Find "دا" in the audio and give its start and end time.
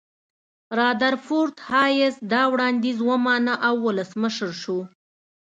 2.31-2.41